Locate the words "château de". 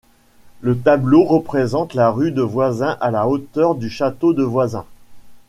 3.91-4.41